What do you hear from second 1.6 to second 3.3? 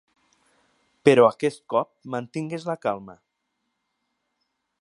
cop mantingues la calma.